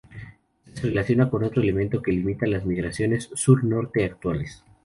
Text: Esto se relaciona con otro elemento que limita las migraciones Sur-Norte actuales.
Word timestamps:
Esto 0.65 0.81
se 0.81 0.87
relaciona 0.87 1.29
con 1.29 1.43
otro 1.43 1.61
elemento 1.61 2.01
que 2.01 2.11
limita 2.11 2.47
las 2.47 2.65
migraciones 2.65 3.29
Sur-Norte 3.35 4.03
actuales. 4.03 4.63